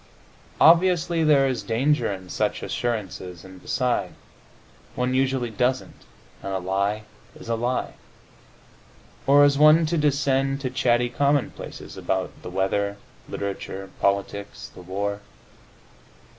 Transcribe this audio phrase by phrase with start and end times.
[0.59, 4.15] Obviously, there is danger in such assurances, and beside,
[4.95, 6.05] one usually doesn't,
[6.41, 7.03] and a lie
[7.35, 7.93] is a lie.
[9.27, 12.97] Or is one to descend to chatty commonplaces about the weather,
[13.29, 15.19] literature, politics, the war?